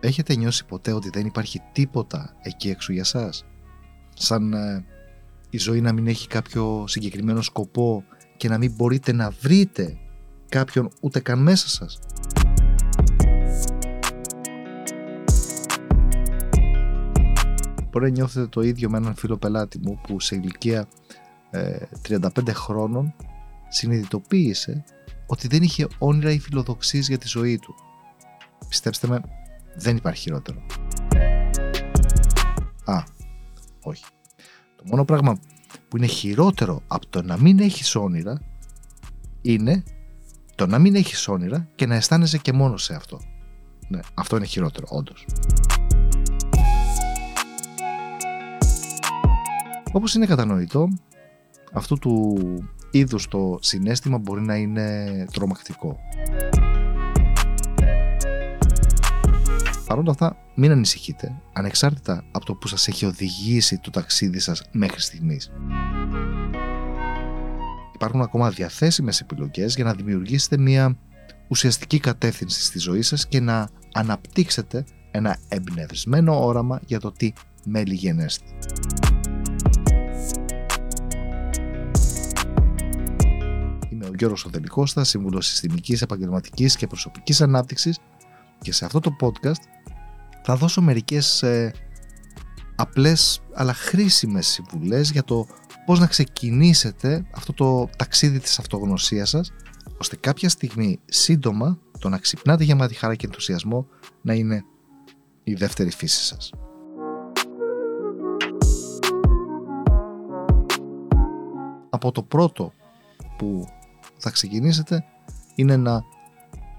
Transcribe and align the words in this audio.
Έχετε 0.00 0.36
νιώσει 0.36 0.66
ποτέ 0.66 0.92
ότι 0.92 1.10
δεν 1.10 1.26
υπάρχει 1.26 1.60
τίποτα 1.72 2.36
εκεί 2.42 2.68
έξω 2.68 2.92
για 2.92 3.04
σας; 3.04 3.44
Σαν 4.14 4.52
ε, 4.52 4.84
η 5.50 5.58
ζωή 5.58 5.80
να 5.80 5.92
μην 5.92 6.06
έχει 6.06 6.28
κάποιο 6.28 6.84
συγκεκριμένο 6.86 7.42
σκοπό 7.42 8.04
και 8.36 8.48
να 8.48 8.58
μην 8.58 8.72
μπορείτε 8.76 9.12
να 9.12 9.30
βρείτε 9.30 9.98
κάποιον 10.48 10.90
ούτε 11.00 11.20
καν 11.20 11.42
μέσα 11.42 11.68
σας; 11.68 11.98
Μπορεί 17.90 18.04
να 18.04 18.10
νιώθετε 18.10 18.46
το 18.46 18.60
ίδιο 18.60 18.90
με 18.90 18.96
έναν 18.96 19.14
φίλο 19.14 19.36
πελάτη 19.36 19.78
μου 19.78 20.00
που 20.02 20.20
σε 20.20 20.34
ηλικία 20.34 20.88
35 22.08 22.48
ε, 22.48 22.52
χρόνων 22.52 23.14
συνειδητοποίησε 23.68 24.84
ότι 25.26 25.48
δεν 25.48 25.62
είχε 25.62 25.86
όνειρα 25.98 26.30
ή 26.30 26.38
φιλοδοξίες 26.38 27.08
για 27.08 27.18
τη 27.18 27.28
ζωή 27.28 27.58
του. 27.58 27.74
Πιστέψτε 28.68 29.08
με, 29.08 29.20
δεν 29.80 29.96
υπάρχει 29.96 30.20
χειρότερο. 30.20 30.62
Α, 32.84 33.02
όχι. 33.82 34.04
Το 34.76 34.82
μόνο 34.86 35.04
πράγμα 35.04 35.38
που 35.88 35.96
είναι 35.96 36.06
χειρότερο 36.06 36.82
από 36.86 37.06
το 37.06 37.22
να 37.22 37.36
μην 37.36 37.58
έχεις 37.58 37.94
όνειρα 37.94 38.40
είναι 39.42 39.82
το 40.54 40.66
να 40.66 40.78
μην 40.78 40.94
έχεις 40.94 41.28
όνειρα 41.28 41.68
και 41.74 41.86
να 41.86 41.94
αισθάνεσαι 41.94 42.38
και 42.38 42.52
μόνος 42.52 42.82
σε 42.82 42.94
αυτό. 42.94 43.20
Ναι, 43.88 44.00
αυτό 44.14 44.36
είναι 44.36 44.46
χειρότερο, 44.46 44.86
όντως. 44.90 45.26
Όπως 49.92 50.14
είναι 50.14 50.26
κατανοητό, 50.26 50.88
αυτού 51.72 51.98
του 51.98 52.38
είδους 52.90 53.28
το 53.28 53.58
συνέστημα 53.60 54.18
μπορεί 54.18 54.40
να 54.40 54.56
είναι 54.56 55.26
τρομακτικό. 55.32 55.98
Παρ' 59.90 59.98
όλα 59.98 60.10
αυτά, 60.10 60.36
μην 60.54 60.70
ανησυχείτε, 60.70 61.40
ανεξάρτητα 61.52 62.24
από 62.32 62.44
το 62.44 62.54
που 62.54 62.68
σας 62.68 62.88
έχει 62.88 63.06
οδηγήσει 63.06 63.78
το 63.78 63.90
ταξίδι 63.90 64.38
σας 64.38 64.62
μέχρι 64.72 65.00
στιγμής. 65.00 65.50
Υπάρχουν 67.94 68.20
ακόμα 68.20 68.50
διαθέσιμες 68.50 69.20
επιλογές 69.20 69.74
για 69.74 69.84
να 69.84 69.94
δημιουργήσετε 69.94 70.58
μια 70.58 70.96
ουσιαστική 71.48 71.98
κατεύθυνση 71.98 72.62
στη 72.62 72.78
ζωή 72.78 73.02
σας 73.02 73.28
και 73.28 73.40
να 73.40 73.68
αναπτύξετε 73.92 74.84
ένα 75.10 75.38
εμπνευσμένο 75.48 76.44
όραμα 76.44 76.80
για 76.86 77.00
το 77.00 77.12
τι 77.12 77.32
μέλη 77.64 77.94
γενέστε. 77.94 78.44
Είμαι 83.90 84.06
ο 84.06 84.10
Γιώργος 84.18 84.44
Οδελικώστα, 84.44 85.04
σύμβουλος 85.04 85.46
συστημικής, 85.46 86.02
επαγγελματικής 86.02 86.76
και 86.76 86.86
προσωπικής 86.86 87.40
ανάπτυξης 87.40 87.98
και 88.62 88.72
σε 88.72 88.84
αυτό 88.84 89.00
το 89.00 89.16
podcast 89.20 89.79
θα 90.50 90.58
δώσω 90.58 90.82
μερικές 90.82 91.42
ε, 91.42 91.72
απλές 92.76 93.42
αλλά 93.54 93.74
χρήσιμες 93.74 94.46
συμβουλές 94.46 95.10
για 95.10 95.24
το 95.24 95.46
πώς 95.86 95.98
να 95.98 96.06
ξεκινήσετε 96.06 97.26
αυτό 97.30 97.52
το 97.52 97.88
ταξίδι 97.96 98.38
της 98.38 98.58
αυτογνωσίας 98.58 99.28
σας 99.28 99.52
ώστε 99.98 100.16
κάποια 100.16 100.48
στιγμή 100.48 101.00
σύντομα 101.04 101.78
το 101.98 102.08
να 102.08 102.18
ξυπνάτε 102.18 102.64
για 102.64 102.74
μάτι 102.74 102.94
χαρά 102.94 103.14
και 103.14 103.26
ενθουσιασμό 103.26 103.86
να 104.22 104.34
είναι 104.34 104.64
η 105.44 105.54
δεύτερη 105.54 105.90
φύση 105.90 106.24
σας. 106.24 106.52
Από 111.90 112.12
το 112.12 112.22
πρώτο 112.22 112.72
που 113.38 113.66
θα 114.16 114.30
ξεκινήσετε 114.30 115.04
είναι 115.54 115.76
να 115.76 116.02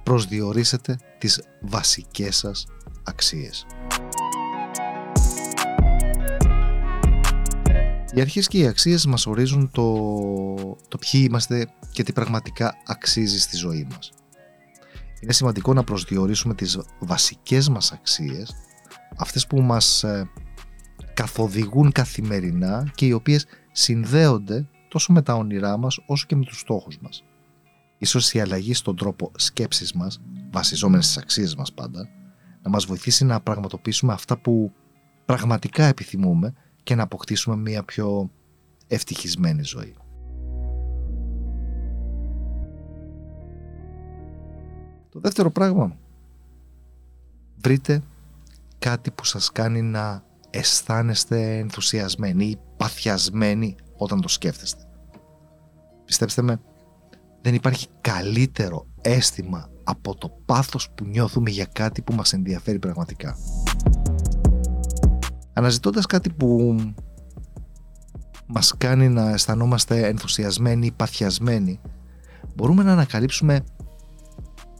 προσδιορίσετε 0.04 0.98
τις 1.18 1.42
βασικές 1.62 2.38
σας 2.38 2.66
αξίες. 3.04 3.66
Οι 8.14 8.22
αρχές 8.22 8.48
και 8.48 8.58
οι 8.58 8.68
αξίες 8.68 9.06
μας 9.06 9.26
ορίζουν 9.26 9.72
το, 9.72 9.94
το 10.88 10.98
ποιοι 10.98 11.26
είμαστε 11.30 11.68
και 11.92 12.04
τι 12.04 12.14
πραγματικά 12.14 12.76
αξίζει 12.86 13.40
στη 13.40 13.58
ζωή 13.58 13.88
μας. 13.92 14.12
Είναι 15.22 15.34
σημαντικό 15.34 15.74
να 15.74 15.84
προσδιορίσουμε 15.84 16.54
τις 16.54 16.80
βασικές 17.00 17.70
μας 17.70 17.92
αξίες, 17.92 18.54
αυτές 19.18 19.48
που 19.48 19.62
μας 19.62 20.04
ε, 20.04 20.30
καθοδηγούν 21.14 21.92
καθημερινά 21.92 22.92
και 22.96 23.06
οι 23.06 23.12
οποίες 23.12 23.46
συνδέονται 23.72 24.68
τόσο 24.88 25.14
με 25.14 25.22
τα 25.22 25.34
όνειρά 25.34 25.78
μας 25.78 26.00
όσο 26.06 26.26
και 26.28 26.36
με 26.36 26.46
τους 26.46 26.60
στόχους 26.60 26.98
μας. 27.02 27.24
Ίσως 27.98 28.34
η 28.34 28.40
αλλαγή 28.40 28.74
στον 28.74 28.96
τρόπο 28.96 29.32
σκέψης 29.36 29.94
μας, 29.94 30.22
βασιζόμενες 30.52 31.06
στις 31.06 31.18
αξίες 31.18 31.56
μας 31.56 31.74
πάντα, 31.74 32.10
να 32.62 32.70
μας 32.70 32.86
βοηθήσει 32.86 33.26
να 33.26 33.42
πραγματοποιήσουμε 33.42 34.14
αυτά 34.14 34.38
που 34.38 34.72
πραγματικά 35.26 35.86
επιθυμούμε 35.86 36.54
και 36.84 36.96
να 36.96 37.04
αποκτήσουμε 37.04 37.56
μια 37.56 37.84
πιο 37.84 38.32
ευτυχισμένη 38.88 39.64
ζωή. 39.64 39.96
Το 45.10 45.20
δεύτερο 45.20 45.52
πράγμα, 45.52 45.98
βρείτε 47.58 48.02
κάτι 48.80 49.12
που 49.12 49.26
σας 49.26 49.52
κάνει 49.52 49.82
να 49.82 50.24
αισθάνεστε 50.50 51.58
ενθουσιασμένοι 51.58 52.46
ή 52.46 52.60
παθιασμένοι 52.78 53.76
όταν 53.98 54.22
το 54.22 54.28
σκέφτεστε. 54.28 54.84
Πιστέψτε 56.06 56.42
με, 56.42 56.62
δεν 57.42 57.54
υπάρχει 57.54 57.88
καλύτερο 58.02 58.88
αίσθημα 59.02 59.70
από 59.92 60.16
το 60.16 60.30
πάθος 60.46 60.90
που 60.96 61.06
νιώθουμε 61.06 61.50
για 61.50 61.66
κάτι 61.66 62.02
που 62.02 62.14
μας 62.14 62.34
ενδιαφέρει 62.34 62.80
πραγματικά. 62.80 63.38
Αναζητώντας 65.54 66.06
κάτι 66.06 66.30
που 66.30 66.76
μας 68.46 68.74
κάνει 68.78 69.10
να 69.10 69.30
αισθανόμαστε 69.30 70.08
ενθουσιασμένοι 70.08 70.86
ή 70.86 70.92
παθιασμένοι, 70.92 71.80
μπορούμε 72.56 72.84
να 72.84 72.92
ανακαλύψουμε 72.92 73.64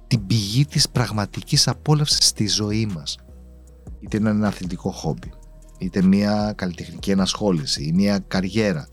την 0.08 0.26
πηγή 0.26 0.66
της 0.66 0.90
πραγματικής 0.90 1.68
απόλαυσης 1.68 2.28
στη 2.28 2.48
ζωή 2.48 2.86
μας. 2.86 3.18
Είτε 4.00 4.18
είναι 4.18 4.30
ένα 4.30 4.48
αθλητικό 4.48 4.92
χόμπι, 4.92 5.32
είτε 5.78 6.02
μια 6.02 6.54
καλλιτεχνική 6.58 7.12
ενασχόληση 7.12 7.84
ή 7.84 7.92
μια 7.92 8.20
καριέρα. 8.20 8.88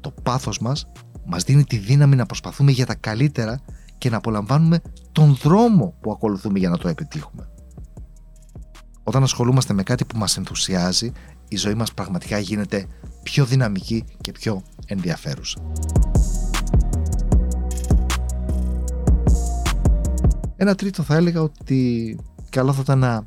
Το 0.00 0.14
πάθος 0.22 0.58
μας 0.58 0.86
μας 1.26 1.44
δίνει 1.44 1.64
τη 1.64 1.76
δύναμη 1.78 2.16
να 2.16 2.26
προσπαθούμε 2.26 2.70
για 2.70 2.86
τα 2.86 2.94
καλύτερα 2.94 3.60
και 3.98 4.10
να 4.10 4.16
απολαμβάνουμε 4.16 4.80
τον 5.18 5.36
δρόμο 5.42 5.94
που 6.00 6.10
ακολουθούμε 6.10 6.58
για 6.58 6.68
να 6.68 6.78
το 6.78 6.88
επιτύχουμε. 6.88 7.48
Όταν 9.04 9.22
ασχολούμαστε 9.22 9.72
με 9.72 9.82
κάτι 9.82 10.04
που 10.04 10.18
μας 10.18 10.36
ενθουσιάζει, 10.36 11.12
η 11.48 11.56
ζωή 11.56 11.74
μας 11.74 11.94
πραγματικά 11.94 12.38
γίνεται 12.38 12.86
πιο 13.22 13.44
δυναμική 13.44 14.04
και 14.20 14.32
πιο 14.32 14.62
ενδιαφέρουσα. 14.86 15.60
Ένα 20.56 20.74
τρίτο 20.74 21.02
θα 21.02 21.14
έλεγα 21.14 21.42
ότι 21.42 22.18
καλό 22.50 22.72
θα 22.72 22.80
ήταν 22.80 22.98
να 22.98 23.26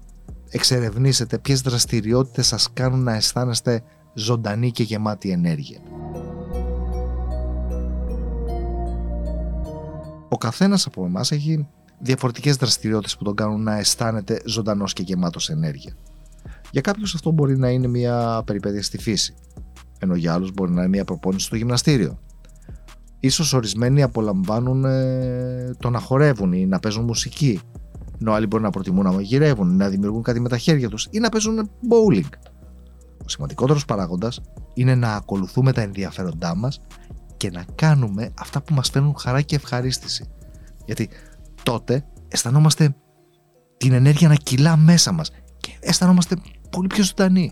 εξερευνήσετε 0.49 1.37
ποιες 1.37 1.61
δραστηριότητες 1.61 2.47
σας 2.47 2.73
κάνουν 2.73 3.03
να 3.03 3.13
αισθάνεστε 3.13 3.83
ζωντανοί 4.13 4.71
και 4.71 4.83
γεμάτοι 4.83 5.29
ενέργεια. 5.29 5.79
Ο 10.29 10.37
καθένας 10.37 10.85
από 10.85 11.05
εμάς 11.05 11.31
έχει 11.31 11.67
διαφορετικές 12.01 12.55
δραστηριότητες 12.55 13.17
που 13.17 13.23
τον 13.23 13.35
κάνουν 13.35 13.63
να 13.63 13.77
αισθάνεται 13.77 14.41
ζωντανός 14.45 14.93
και 14.93 15.03
γεμάτος 15.03 15.49
ενέργεια. 15.49 15.95
Για 16.71 16.81
κάποιους 16.81 17.15
αυτό 17.15 17.31
μπορεί 17.31 17.57
να 17.57 17.69
είναι 17.69 17.87
μια 17.87 18.41
περιπέτεια 18.45 18.83
στη 18.83 18.97
φύση, 18.97 19.33
ενώ 19.99 20.15
για 20.15 20.33
άλλους 20.33 20.51
μπορεί 20.53 20.71
να 20.71 20.79
είναι 20.79 20.89
μια 20.89 21.05
προπόνηση 21.05 21.45
στο 21.45 21.55
γυμναστήριο. 21.55 22.19
Ίσως 23.19 23.53
ορισμένοι 23.53 24.01
απολαμβάνουν 24.01 24.85
ε, 24.85 25.75
το 25.79 25.89
να 25.89 25.99
χορεύουν 25.99 26.53
ή 26.53 26.65
να 26.65 26.79
παίζουν 26.79 27.03
μουσική, 27.03 27.59
ενώ 28.21 28.31
άλλοι 28.33 28.47
μπορεί 28.47 28.63
να 28.63 28.69
προτιμούν 28.69 29.03
να 29.03 29.11
μαγειρεύουν, 29.11 29.75
να 29.75 29.89
δημιουργούν 29.89 30.23
κάτι 30.23 30.39
με 30.39 30.49
τα 30.49 30.57
χέρια 30.57 30.89
τους 30.89 31.07
ή 31.09 31.19
να 31.19 31.29
παίζουν 31.29 31.69
bowling. 31.89 32.29
Ο 33.25 33.29
σημαντικότερος 33.29 33.85
παράγοντας 33.85 34.41
είναι 34.73 34.95
να 34.95 35.15
ακολουθούμε 35.15 35.71
τα 35.73 35.81
ενδιαφέροντά 35.81 36.55
μας 36.55 36.81
και 37.37 37.51
να 37.51 37.65
κάνουμε 37.75 38.31
αυτά 38.39 38.61
που 38.61 38.73
μας 38.73 38.89
φέρνουν 38.89 39.15
χαρά 39.17 39.41
και 39.41 39.55
ευχαρίστηση. 39.55 40.29
Γιατί 40.85 41.09
τότε 41.63 42.05
αισθανόμαστε 42.27 42.95
την 43.77 43.93
ενέργεια 43.93 44.27
να 44.27 44.35
κυλά 44.35 44.77
μέσα 44.77 45.11
μας 45.11 45.31
και 45.57 45.71
αισθανόμαστε 45.79 46.35
πολύ 46.69 46.87
πιο 46.87 47.03
ζωντανοί. 47.03 47.51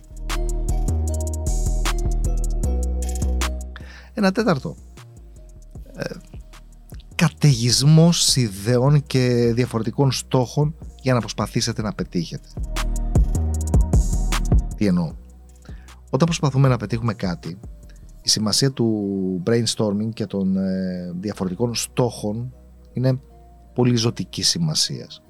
Ένα 4.14 4.32
τέταρτο. 4.32 4.76
Ε, 5.96 6.04
καταιγισμός 7.16 8.36
ιδεών 8.36 9.04
και 9.04 9.52
διαφορετικών 9.54 10.12
στόχων 10.12 10.76
για 11.02 11.14
να 11.14 11.20
προσπαθήσετε 11.20 11.82
να 11.82 11.94
πετύχετε. 11.94 12.48
Τι 14.76 14.86
εννοώ; 14.86 15.14
Όταν 16.10 16.26
προσπαθούμε 16.26 16.68
να 16.68 16.78
πετύχουμε 16.78 17.14
κάτι, 17.14 17.60
η 18.22 18.30
σημασία 18.30 18.72
του 18.72 19.44
brainstorming 19.46 20.10
και 20.14 20.26
των 20.26 20.58
ε, 20.58 21.12
διαφορετικών 21.20 21.76
στόχων 21.76 22.54
είναι 22.94 23.20
πολύ 23.80 23.96
ζωτικής 23.96 24.48
σημασίας. 24.48 25.22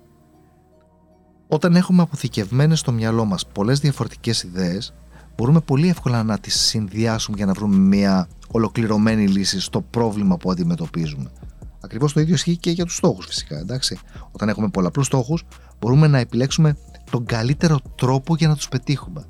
Όταν 1.48 1.76
έχουμε 1.76 2.02
αποθηκευμένες 2.02 2.80
στο 2.80 2.92
μυαλό 2.92 3.26
μας 3.26 3.48
πολλές 3.48 3.80
διαφορετικές 3.80 4.44
ιδέες, 4.44 4.94
μπορούμε 5.36 5.62
πολύ 5.62 5.88
εύκολα 5.90 6.24
να 6.24 6.40
τις 6.40 6.60
συνδυάσουμε 6.60 7.38
για 7.38 7.46
να 7.46 7.54
βρούμε 7.54 7.76
μια 7.76 8.28
ολοκληρωμένη 8.52 9.28
λύση 9.28 9.60
στο 9.60 9.82
πρόβλημα 9.82 10.38
που 10.38 10.52
αντιμετωπίζουμε. 10.52 11.32
Ακριβώς 11.80 12.14
το 12.14 12.20
ίδιο 12.20 12.34
ισχύει 12.34 12.58
και 12.58 12.72
για 12.72 12.86
τους 12.86 12.96
στόχους, 12.96 13.26
φυσικά. 13.26 13.58
Εντάξει. 13.58 14.00
Όταν 14.32 14.50
έχουμε 14.50 14.70
πολλαπλούς 14.70 15.06
στόχους, 15.06 15.44
μπορούμε 15.80 16.08
να 16.08 16.18
επιλέξουμε 16.18 16.78
τον 17.12 17.26
καλύτερο 17.26 17.80
τρόπο 17.96 18.36
για 18.36 18.48
να 18.48 18.56
τους 18.56 18.68
πετύχουμε. 18.68 19.26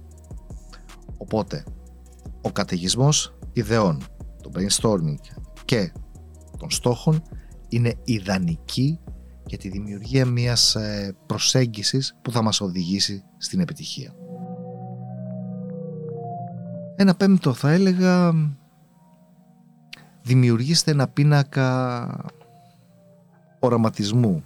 Οπότε, 1.17 1.63
ο 2.41 2.51
καταιγισμός 2.51 3.37
ιδεών, 3.53 4.03
το 4.43 4.51
brainstorming 4.55 5.15
και 5.65 5.91
των 6.57 6.71
στόχων 6.71 7.23
είναι 7.69 7.93
ιδανική 8.03 8.99
για 9.49 9.57
τη 9.57 9.69
δημιουργία 9.69 10.25
μιας 10.25 10.75
ε, 10.75 11.15
προσέγγισης 11.25 12.15
που 12.21 12.31
θα 12.31 12.41
μας 12.41 12.61
οδηγήσει 12.61 13.23
στην 13.37 13.59
επιτυχία. 13.59 14.13
Ένα 16.95 17.15
πέμπτο 17.15 17.53
θα 17.53 17.71
έλεγα 17.71 18.33
δημιουργήστε 20.21 20.91
ένα 20.91 21.07
πίνακα 21.07 22.31
οραματισμού 23.59 24.43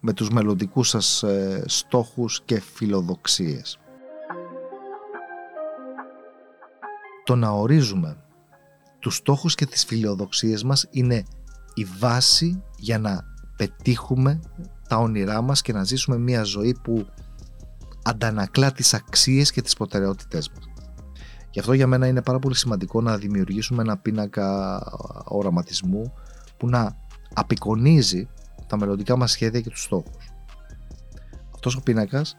με 0.00 0.12
τους 0.12 0.30
μελλοντικούς 0.30 0.88
σας 0.88 1.22
ε, 1.22 1.64
στόχους 1.66 2.42
και 2.44 2.60
φιλοδοξίες. 2.60 3.78
Το 7.24 7.36
να 7.36 7.50
ορίζουμε 7.50 8.16
τους 8.98 9.16
στόχους 9.16 9.54
και 9.54 9.66
τις 9.66 9.84
φιλοδοξίες 9.84 10.62
μας 10.62 10.86
είναι 10.90 11.22
η 11.74 11.84
βάση 11.98 12.62
για 12.76 12.98
να 12.98 13.33
πετύχουμε 13.56 14.40
τα 14.88 14.96
όνειρά 14.96 15.40
μας 15.40 15.62
και 15.62 15.72
να 15.72 15.84
ζήσουμε 15.84 16.18
μια 16.18 16.42
ζωή 16.42 16.76
που 16.82 17.06
αντανακλά 18.02 18.72
τις 18.72 18.94
αξίες 18.94 19.50
και 19.50 19.62
τις 19.62 19.74
προτεραιότητές 19.74 20.50
μας. 20.50 20.64
Γι' 21.50 21.60
αυτό 21.60 21.72
για 21.72 21.86
μένα 21.86 22.06
είναι 22.06 22.22
πάρα 22.22 22.38
πολύ 22.38 22.56
σημαντικό 22.56 23.00
να 23.00 23.16
δημιουργήσουμε 23.16 23.82
ένα 23.82 23.96
πίνακα 23.96 24.78
οραματισμού 25.24 26.12
που 26.56 26.68
να 26.68 26.96
απεικονίζει 27.34 28.28
τα 28.66 28.78
μελλοντικά 28.78 29.16
μας 29.16 29.30
σχέδια 29.30 29.60
και 29.60 29.70
τους 29.70 29.82
στόχους. 29.82 30.32
Αυτός 31.54 31.76
ο 31.76 31.80
πίνακας 31.80 32.36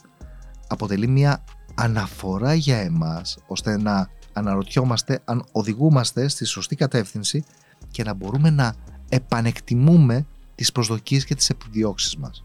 αποτελεί 0.68 1.08
μια 1.08 1.44
αναφορά 1.76 2.54
για 2.54 2.78
εμάς 2.78 3.38
ώστε 3.48 3.78
να 3.78 4.10
αναρωτιόμαστε 4.34 5.22
αν 5.26 5.46
οδηγούμαστε 5.52 6.28
στη 6.28 6.46
σωστή 6.46 6.76
κατεύθυνση 6.76 7.44
και 7.92 8.04
να 8.04 8.14
μπορούμε 8.14 8.50
να 8.50 8.76
επανεκτιμούμε 9.10 10.26
τις 10.56 10.72
προσδοκίες 10.72 11.26
και 11.26 11.36
τις 11.36 11.50
επιδιώξεις 11.50 12.16
μας. 12.16 12.44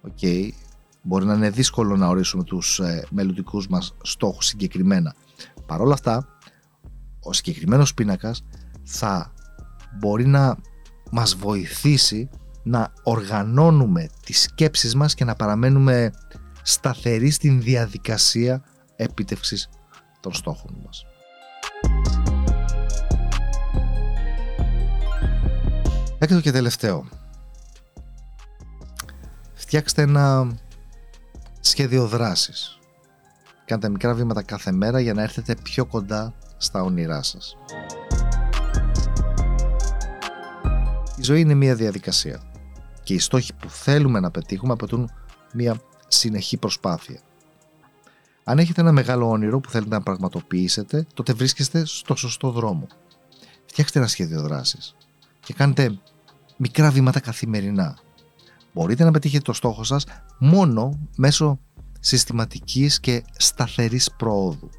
OK, 0.00 0.18
okay. 0.20 0.48
μπορεί 1.02 1.24
να 1.24 1.34
είναι 1.34 1.50
δύσκολο 1.50 1.96
να 1.96 2.08
ορίσουμε 2.08 2.44
τους 2.44 2.78
ε, 2.78 3.06
μελλοντικούς 3.10 3.68
μας 3.68 3.94
στόχους 4.02 4.46
συγκεκριμένα. 4.46 5.14
Παρ' 5.66 5.80
όλα 5.80 5.92
αυτά, 5.92 6.28
ο 7.20 7.32
συγκεκριμένος 7.32 7.94
πίνακας 7.94 8.44
θα 8.82 9.32
μπορεί 9.98 10.26
να 10.26 10.56
μας 11.10 11.34
βοηθήσει 11.34 12.28
να 12.62 12.92
οργανώνουμε 13.02 14.08
τις 14.24 14.42
σκέψεις 14.42 14.94
μας 14.94 15.14
και 15.14 15.24
να 15.24 15.34
παραμένουμε 15.34 16.10
σταθεροί 16.62 17.30
στην 17.30 17.60
διαδικασία 17.62 18.62
επίτευξης 18.96 19.68
των 20.20 20.32
στόχων 20.34 20.76
μας. 20.84 21.04
Έκτο 26.22 26.40
και 26.40 26.52
τελευταίο. 26.52 27.08
Φτιάξτε 29.52 30.02
ένα 30.02 30.56
σχέδιο 31.60 32.06
δράσης. 32.06 32.78
Κάντε 33.64 33.88
μικρά 33.88 34.14
βήματα 34.14 34.42
κάθε 34.42 34.72
μέρα 34.72 35.00
για 35.00 35.14
να 35.14 35.22
έρθετε 35.22 35.54
πιο 35.62 35.86
κοντά 35.86 36.34
στα 36.56 36.82
όνειρά 36.82 37.22
σας. 37.22 37.56
Η 41.16 41.22
ζωή 41.22 41.40
είναι 41.40 41.54
μια 41.54 41.74
διαδικασία 41.74 42.42
και 43.02 43.14
οι 43.14 43.18
στόχοι 43.18 43.54
που 43.54 43.70
θέλουμε 43.70 44.20
να 44.20 44.30
πετύχουμε 44.30 44.72
απαιτούν 44.72 45.10
μια 45.52 45.80
συνεχή 46.08 46.56
προσπάθεια. 46.56 47.20
Αν 48.44 48.58
έχετε 48.58 48.80
ένα 48.80 48.92
μεγάλο 48.92 49.28
όνειρο 49.28 49.60
που 49.60 49.70
θέλετε 49.70 49.90
να 49.90 50.02
πραγματοποιήσετε, 50.02 51.06
τότε 51.14 51.32
βρίσκεστε 51.32 51.84
στο 51.84 52.14
σωστό 52.14 52.50
δρόμο. 52.50 52.86
Φτιάξτε 53.66 53.98
ένα 53.98 54.08
σχέδιο 54.08 54.42
δράσης 54.42 54.94
και 55.50 55.56
κάντε 55.56 55.98
μικρά 56.56 56.90
βήματα 56.90 57.20
καθημερινά. 57.20 57.98
Μπορείτε 58.72 59.04
να 59.04 59.10
πετύχετε 59.10 59.42
το 59.42 59.52
στόχο 59.52 59.84
σας 59.84 60.04
μόνο 60.38 61.08
μέσω 61.16 61.58
συστηματικής 62.00 63.00
και 63.00 63.24
σταθερής 63.36 64.10
πρόοδου. 64.16 64.70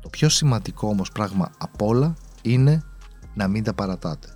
Το 0.00 0.08
πιο 0.08 0.28
σημαντικό 0.28 0.88
όμως 0.88 1.12
πράγμα 1.12 1.50
απ' 1.58 1.82
όλα 1.82 2.14
είναι 2.42 2.82
να 3.34 3.48
μην 3.48 3.64
τα 3.64 3.74
παρατάτε. 3.74 4.28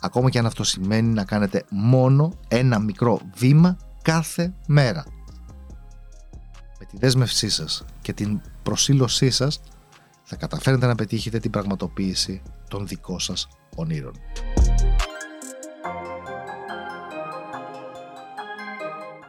Ακόμα 0.00 0.30
και 0.30 0.38
αν 0.38 0.46
αυτό 0.46 0.64
σημαίνει 0.64 1.08
να 1.08 1.24
κάνετε 1.24 1.64
μόνο 1.70 2.32
ένα 2.48 2.78
μικρό 2.78 3.20
βήμα 3.34 3.76
κάθε 4.02 4.54
μέρα. 4.66 5.04
Με 6.78 6.84
τη 6.84 6.96
δέσμευσή 6.98 7.48
σας 7.48 7.84
και 8.00 8.12
την 8.12 8.40
προσήλωσή 8.62 9.30
σας 9.30 9.60
θα 10.22 10.36
καταφέρετε 10.36 10.86
να 10.86 10.94
πετύχετε 10.94 11.38
την 11.38 11.50
πραγματοποίηση 11.50 12.42
των 12.68 12.86
δικών 12.86 13.20
σας 13.20 13.48
ονείρων. 13.76 14.12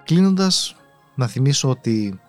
Κλείνοντας, 0.05 0.75
να 1.15 1.27
θυμίσω 1.27 1.69
ότι 1.69 2.19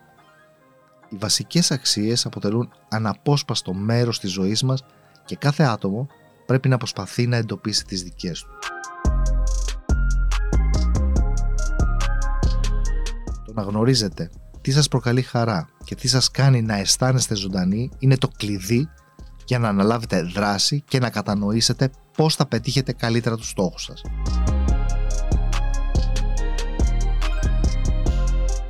οι 1.08 1.17
βασικές 1.17 1.70
αξίες 1.70 2.26
αποτελούν 2.26 2.73
αναπόσπαστο 2.88 3.73
μέρος 3.73 4.20
της 4.20 4.31
ζωής 4.32 4.62
μας 4.62 4.84
και 5.25 5.37
κάθε 5.37 5.62
άτομο 5.62 6.06
πρέπει 6.46 6.69
να 6.69 6.76
προσπαθεί 6.76 7.26
να 7.26 7.37
εντοπίσει 7.37 7.84
τις 7.84 8.02
δικές 8.02 8.43
του. 8.43 8.49
Το 13.45 13.52
να 13.52 13.62
γνωρίζετε 13.62 14.30
τι 14.61 14.71
σας 14.71 14.88
προκαλεί 14.88 15.23
χαρά 15.23 15.68
και 15.85 15.95
τι 15.95 16.09
σας 16.09 16.30
κάνει 16.30 16.62
να 16.62 16.76
αισθάνεστε 16.76 17.35
ζωντανοί 17.35 17.90
είναι 17.99 18.16
το 18.16 18.28
κλειδί 18.37 18.88
για 19.45 19.59
να 19.59 19.68
αναλάβετε 19.68 20.23
δράση 20.23 20.83
και 20.88 20.99
να 20.99 21.11
κατανοήσετε 21.11 21.90
πώς 22.16 22.35
θα 22.35 22.47
πετύχετε 22.47 22.92
καλύτερα 22.92 23.37
τους 23.37 23.49
στόχους 23.49 23.83
σας. 23.83 24.02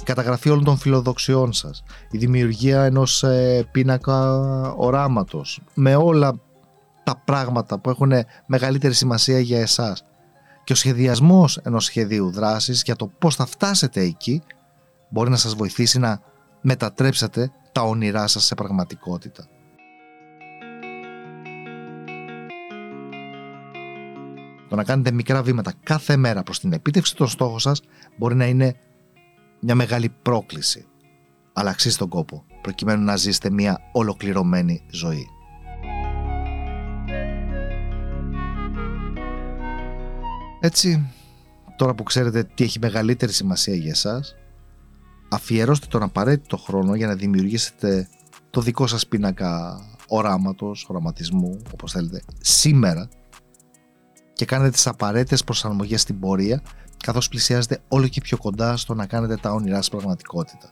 Καταγραφή 0.07 0.51
όλων 0.51 0.65
των 0.65 0.77
φιλοδοξιών 0.77 1.53
σας, 1.53 1.83
η 2.11 2.19
δημιουργία 2.19 2.85
ενός 2.85 3.23
ε, 3.23 3.69
πίνακα 3.73 4.41
οράματος, 4.77 5.61
με 5.75 5.95
όλα 5.95 6.41
τα 7.05 7.23
πράγματα 7.25 7.79
που 7.79 7.91
έχουν 7.91 8.13
μεγαλύτερη 8.47 8.95
σημασία 8.95 9.39
για 9.39 9.61
εσάς. 9.61 10.05
Και 10.65 10.73
ο 10.73 10.77
σχεδιασμός 10.77 11.57
ενός 11.57 11.85
σχεδίου 11.85 12.31
δράσης 12.31 12.83
για 12.83 12.97
το 12.97 13.07
πώς 13.19 13.35
θα 13.35 13.47
φτάσετε 13.47 14.01
εκεί 14.01 14.43
μπορεί 15.09 15.31
να 15.31 15.37
σας 15.37 15.55
βοηθήσει 15.55 15.99
να 15.99 16.21
μετατρέψετε 16.61 17.51
τα 17.73 17.83
όνειρά 17.83 18.27
σας 18.27 18.45
σε 18.45 18.55
πραγματικότητα. 18.55 19.47
Το 24.69 24.77
να 24.77 24.85
κάνετε 24.85 25.11
μικρά 25.11 25.43
βήματα 25.43 25.73
κάθε 25.83 26.17
μέρα 26.17 26.43
προς 26.43 26.61
την 26.61 26.73
επίτευξη 26.73 27.17
των 27.17 27.29
στόχων 27.29 27.59
σας 27.59 27.81
μπορεί 28.17 28.35
να 28.35 28.47
είναι 28.47 28.77
μια 29.67 29.75
μεγάλη 29.75 30.09
πρόκληση. 30.23 30.87
Αλλά 31.53 31.71
αξίζει 31.71 31.97
τον 31.97 32.09
κόπο, 32.09 32.45
προκειμένου 32.63 33.05
να 33.05 33.17
ζήσετε 33.17 33.51
μια 33.51 33.79
ολοκληρωμένη 33.93 34.83
ζωή. 34.91 35.27
Έτσι, 40.61 41.11
τώρα 41.77 41.95
που 41.95 42.03
ξέρετε 42.03 42.45
τι 42.55 42.65
έχει 42.65 42.79
μεγαλύτερη 42.79 43.33
σημασία 43.33 43.75
για 43.75 43.91
εσάς, 43.91 44.35
αφιερώστε 45.29 45.87
τον 45.87 46.03
απαραίτητο 46.03 46.57
χρόνο 46.57 46.95
για 46.95 47.07
να 47.07 47.15
δημιουργήσετε 47.15 48.09
το 48.51 48.61
δικό 48.61 48.87
σας 48.87 49.07
πίνακα 49.07 49.81
οράματος, 50.09 50.87
οραματισμού, 50.89 51.63
όπως 51.73 51.93
θέλετε, 51.93 52.23
σήμερα 52.41 53.09
και 54.33 54.45
κάνετε 54.45 54.71
τις 54.71 54.87
απαραίτητες 54.87 55.45
προσαρμογές 55.45 56.01
στην 56.01 56.21
πορεία 56.21 56.63
καθώς 57.05 57.29
πλησιάζετε 57.29 57.81
όλο 57.89 58.09
και 58.09 58.21
πιο 58.21 58.37
κοντά 58.37 58.77
στο 58.77 58.95
να 58.95 59.07
κάνετε 59.07 59.37
τα 59.37 59.53
όνειρά 59.53 59.77
σας 59.77 59.89
πραγματικότητα. 59.89 60.71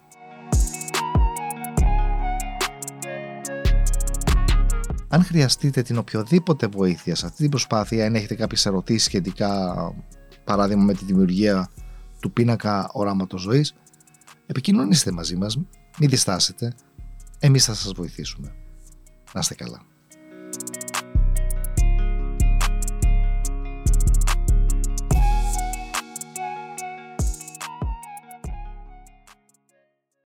Αν 5.09 5.25
χρειαστείτε 5.25 5.83
την 5.83 5.99
οποιοδήποτε 5.99 6.67
βοήθεια 6.67 7.15
σε 7.15 7.27
αυτή 7.27 7.39
την 7.43 7.51
προσπάθεια, 7.51 8.07
αν 8.07 8.15
έχετε 8.15 8.35
κάποιες 8.35 8.67
ερωτήσεις 8.67 9.05
σχετικά, 9.05 9.75
παράδειγμα 10.45 10.83
με 10.83 10.95
τη 10.95 11.05
δημιουργία 11.05 11.71
του 12.21 12.33
πίνακα 12.33 12.91
οράματος 12.93 13.41
ζωής, 13.41 13.75
επικοινωνήστε 14.47 15.11
μαζί 15.11 15.37
μας, 15.37 15.57
μην 15.99 16.09
διστάσετε, 16.09 16.75
εμείς 17.39 17.65
θα 17.65 17.75
σας 17.75 17.93
βοηθήσουμε. 17.93 18.55
Να 19.33 19.41
είστε 19.41 19.55
καλά. 19.55 19.94